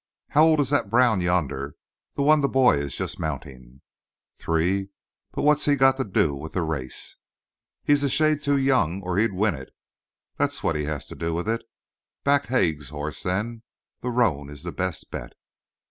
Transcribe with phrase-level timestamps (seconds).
[0.29, 1.75] "How old is that brown yonder
[2.15, 3.81] the one the boy is just mounting?"
[4.35, 4.89] "Three.
[5.31, 7.17] But what's he got to do with the race?"
[7.83, 9.69] "He's a shade too young, or he'd win it.
[10.37, 11.61] That's what he has to do with it.
[12.23, 13.61] Back Haig's horse, then.
[13.99, 15.33] The roan is the best bet."